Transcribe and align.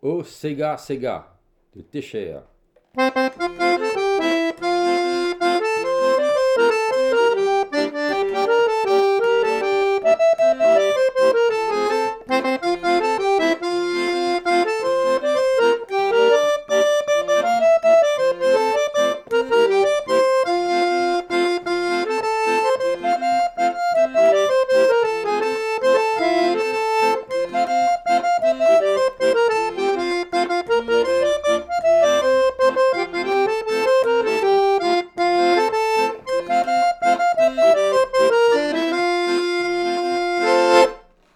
Oh 0.00 0.22
Sega 0.22 0.76
Sega 0.78 1.26
de 1.74 1.82
Técher. 1.82 2.42